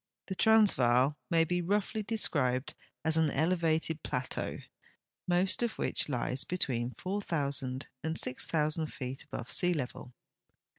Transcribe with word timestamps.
The 0.25 0.33
Transvaal 0.33 1.15
may 1.29 1.43
be 1.43 1.61
roughly 1.61 2.01
described 2.01 2.73
as 3.05 3.17
an 3.17 3.29
elevated 3.29 4.01
plateau, 4.01 4.57
most 5.27 5.61
of 5.61 5.77
which 5.77 6.09
lies 6.09 6.43
between 6.43 6.95
4,000 6.97 7.85
and 8.03 8.19
6,000 8.19 8.87
feet 8.87 9.27
al)ove 9.31 9.51
sea 9.51 9.75
level. 9.75 10.11